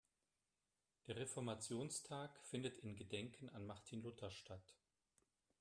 Der 1.05 1.15
Reformationstag 1.17 2.31
findet 2.49 2.79
in 2.79 2.95
Gedenken 2.95 3.49
an 3.49 3.67
Martin 3.67 4.01
Luther 4.01 4.31
statt. 4.31 4.75